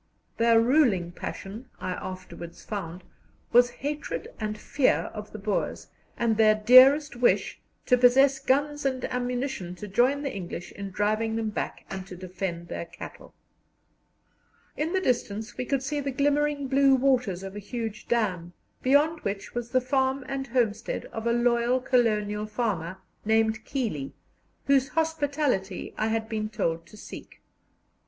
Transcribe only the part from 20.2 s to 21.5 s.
and homestead of a